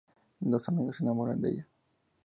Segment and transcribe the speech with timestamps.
[0.39, 1.67] Dos amigos se enamoran de ella.